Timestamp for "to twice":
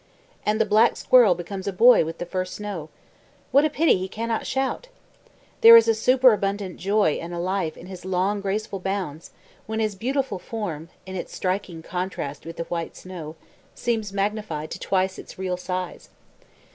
14.71-15.19